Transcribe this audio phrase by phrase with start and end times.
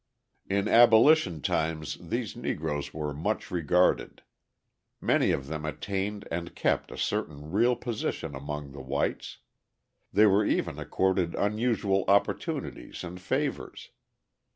[0.49, 4.23] In abolition times these Negroes were much regarded.
[4.99, 9.37] Many of them attained and kept a certain real position among the whites;
[10.11, 13.91] they were even accorded unusual opportunities and favours.